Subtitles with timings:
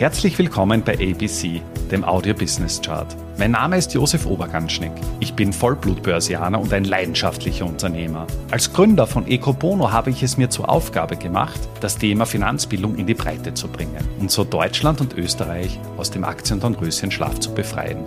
[0.00, 3.14] Herzlich willkommen bei ABC, dem Audio Business Chart.
[3.36, 4.92] Mein Name ist Josef Oberganschnick.
[5.20, 8.26] Ich bin Vollblutbörsianer und ein leidenschaftlicher Unternehmer.
[8.50, 13.06] Als Gründer von Ecobono habe ich es mir zur Aufgabe gemacht, das Thema Finanzbildung in
[13.06, 17.52] die Breite zu bringen und so Deutschland und Österreich aus dem Aktien- und Röschenschlaf zu
[17.52, 17.98] befreien.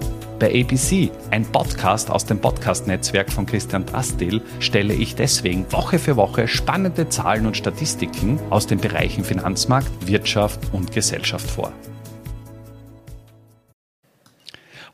[0.43, 6.17] Bei ABC, ein Podcast aus dem Podcast-Netzwerk von Christian Drastil, stelle ich deswegen Woche für
[6.17, 11.71] Woche spannende Zahlen und Statistiken aus den Bereichen Finanzmarkt, Wirtschaft und Gesellschaft vor.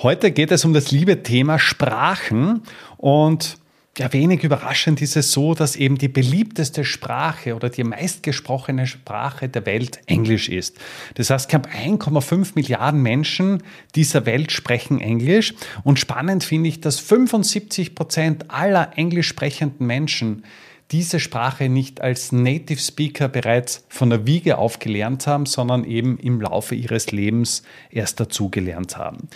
[0.03, 2.61] Heute geht es um das liebe Thema Sprachen
[2.97, 3.57] und
[3.97, 9.49] ja, wenig überraschend ist es so, dass eben die beliebteste Sprache oder die meistgesprochene Sprache
[9.49, 10.77] der Welt Englisch ist.
[11.15, 13.63] Das heißt, knapp 1,5 Milliarden Menschen
[13.95, 15.53] dieser Welt sprechen Englisch.
[15.83, 20.43] Und spannend finde ich, dass 75 Prozent aller englisch sprechenden Menschen
[20.91, 26.17] diese Sprache nicht als Native Speaker bereits von der Wiege auf gelernt haben, sondern eben
[26.17, 29.29] im Laufe ihres Lebens erst dazu gelernt haben.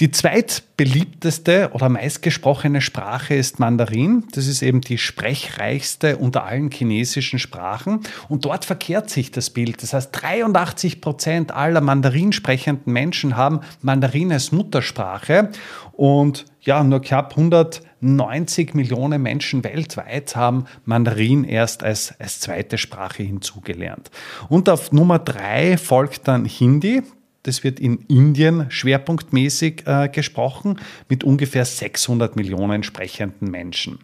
[0.00, 4.24] Die zweitbeliebteste oder meistgesprochene Sprache ist Mandarin.
[4.32, 8.00] Das ist eben die sprechreichste unter allen chinesischen Sprachen.
[8.28, 9.82] Und dort verkehrt sich das Bild.
[9.82, 15.50] Das heißt, 83 Prozent aller Mandarin sprechenden Menschen haben Mandarin als Muttersprache.
[15.92, 23.22] Und ja, nur knapp 190 Millionen Menschen weltweit haben Mandarin erst als, als zweite Sprache
[23.22, 24.10] hinzugelernt.
[24.48, 27.02] Und auf Nummer drei folgt dann Hindi.
[27.44, 34.00] Das wird in Indien schwerpunktmäßig äh, gesprochen mit ungefähr 600 Millionen sprechenden Menschen.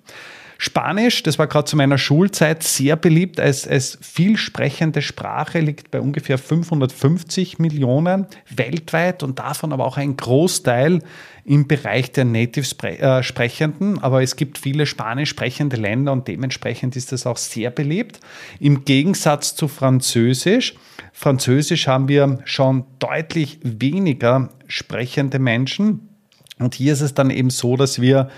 [0.62, 6.02] Spanisch, das war gerade zu meiner Schulzeit sehr beliebt als, als vielsprechende Sprache, liegt bei
[6.02, 10.98] ungefähr 550 Millionen weltweit und davon aber auch ein Großteil
[11.46, 13.96] im Bereich der Native-Sprechenden.
[13.96, 18.20] Äh, aber es gibt viele spanisch sprechende Länder und dementsprechend ist das auch sehr beliebt.
[18.58, 20.74] Im Gegensatz zu Französisch.
[21.14, 26.10] Französisch haben wir schon deutlich weniger sprechende Menschen.
[26.58, 28.28] Und hier ist es dann eben so, dass wir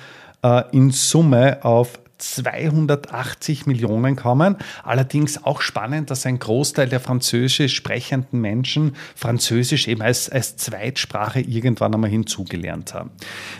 [0.44, 4.56] äh, in Summe auf 280 Millionen kommen.
[4.84, 11.40] Allerdings auch spannend, dass ein Großteil der französisch sprechenden Menschen Französisch eben als, als Zweitsprache
[11.40, 13.10] irgendwann einmal hinzugelernt haben.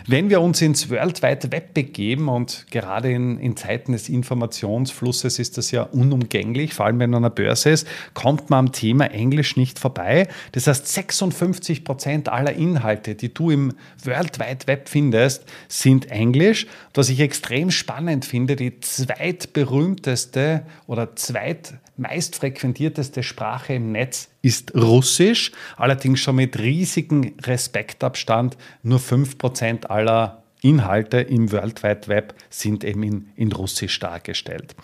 [0.07, 5.39] Wenn wir uns ins World Wide Web begeben und gerade in, in Zeiten des Informationsflusses
[5.39, 8.71] ist das ja unumgänglich, vor allem wenn man an der Börse ist, kommt man am
[8.71, 10.27] Thema Englisch nicht vorbei.
[10.53, 13.73] Das heißt, 56 Prozent aller Inhalte, die du im
[14.03, 16.67] World Wide Web findest, sind Englisch.
[16.93, 25.51] Was ich extrem spannend finde, finde, die zweitberühmteste oder zweitmeistfrequentierteste Sprache im Netz ist Russisch,
[25.77, 28.57] allerdings schon mit riesigem Respektabstand.
[28.83, 34.75] Nur 5% aller Inhalte im World Wide Web sind eben in, in Russisch dargestellt.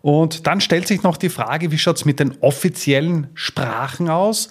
[0.00, 4.48] Und dann stellt sich noch die Frage, wie schaut es mit den offiziellen Sprachen aus?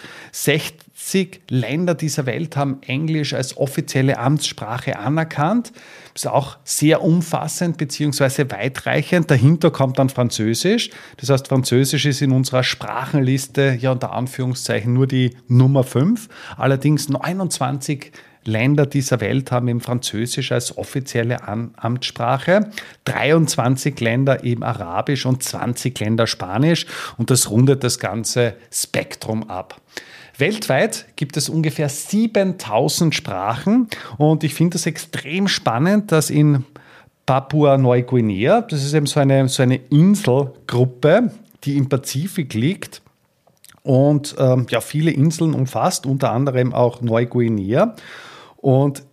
[0.99, 5.71] 60 Länder dieser Welt haben Englisch als offizielle Amtssprache anerkannt.
[6.13, 8.49] Das ist auch sehr umfassend bzw.
[8.49, 9.29] weitreichend.
[9.29, 10.89] Dahinter kommt dann Französisch.
[11.17, 16.29] Das heißt, Französisch ist in unserer Sprachenliste ja unter Anführungszeichen nur die Nummer 5.
[16.57, 18.11] Allerdings 29
[18.47, 22.71] Länder dieser Welt haben eben Französisch als offizielle Amtssprache,
[23.05, 26.85] 23 Länder eben Arabisch und 20 Länder Spanisch
[27.17, 29.79] und das rundet das ganze Spektrum ab.
[30.37, 33.87] Weltweit gibt es ungefähr 7000 Sprachen
[34.17, 36.63] und ich finde es extrem spannend, dass in
[37.25, 41.31] Papua-Neuguinea, das ist eben so eine, so eine Inselgruppe,
[41.63, 43.01] die im Pazifik liegt,
[43.87, 47.95] und ähm, ja, viele Inseln umfasst, unter anderem auch Neuguinea.
[48.57, 49.03] Und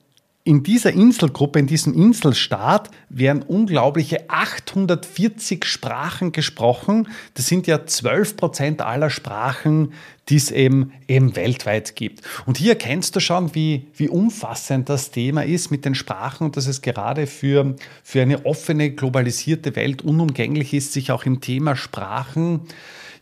[0.46, 7.08] in dieser Inselgruppe, in diesem Inselstaat werden unglaubliche 840 Sprachen gesprochen.
[7.32, 9.94] Das sind ja 12 Prozent aller Sprachen,
[10.28, 12.20] die es eben, eben weltweit gibt.
[12.44, 16.58] Und hier erkennst du schon, wie, wie umfassend das Thema ist mit den Sprachen und
[16.58, 21.74] dass es gerade für, für eine offene, globalisierte Welt unumgänglich ist, sich auch im Thema
[21.74, 22.60] Sprachen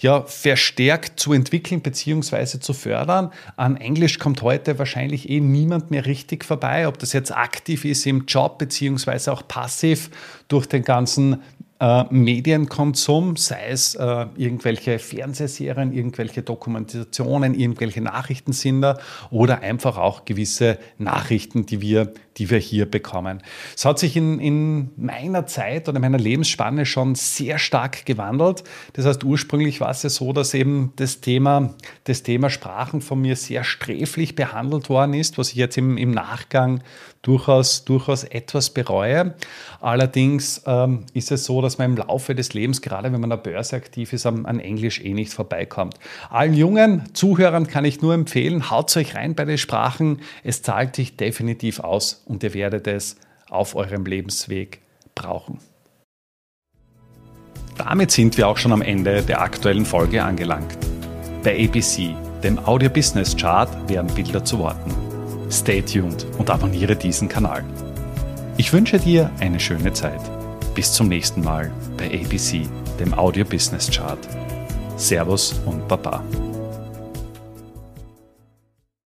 [0.02, 2.58] ja, verstärkt zu entwickeln bzw.
[2.58, 3.32] zu fördern.
[3.56, 8.04] An Englisch kommt heute wahrscheinlich eh niemand mehr richtig vorbei, ob das jetzt aktiv ist
[8.06, 9.30] im Job bzw.
[9.30, 10.10] auch passiv
[10.48, 11.42] durch den ganzen
[11.82, 19.00] äh, Medienkonsum, sei es äh, irgendwelche Fernsehserien, irgendwelche Dokumentationen, irgendwelche Nachrichtensender
[19.32, 23.42] oder einfach auch gewisse Nachrichten, die wir, die wir hier bekommen.
[23.74, 28.62] Es hat sich in, in meiner Zeit oder meiner Lebensspanne schon sehr stark gewandelt.
[28.92, 31.74] Das heißt, ursprünglich war es ja so, dass eben das Thema,
[32.04, 36.12] das Thema Sprachen von mir sehr sträflich behandelt worden ist, was ich jetzt im, im
[36.12, 36.80] Nachgang
[37.22, 39.34] durchaus, durchaus etwas bereue.
[39.80, 43.32] Allerdings ähm, ist es so, dass was man im Laufe des Lebens, gerade wenn man
[43.32, 45.94] an der Börse aktiv ist, an Englisch eh nicht vorbeikommt.
[46.28, 50.20] Allen jungen Zuhörern kann ich nur empfehlen, haut euch rein bei den Sprachen.
[50.44, 53.16] Es zahlt sich definitiv aus und ihr werdet es
[53.48, 54.80] auf eurem Lebensweg
[55.14, 55.60] brauchen.
[57.78, 60.76] Damit sind wir auch schon am Ende der aktuellen Folge angelangt.
[61.42, 62.14] Bei ABC,
[62.44, 64.92] dem Audio Business Chart, werden Bilder zu Worten.
[65.50, 67.64] Stay tuned und abonniere diesen Kanal.
[68.58, 70.20] Ich wünsche dir eine schöne Zeit.
[70.74, 72.66] Bis zum nächsten Mal bei ABC,
[72.98, 74.18] dem Audio Business Chart.
[74.96, 76.24] Servus und Baba.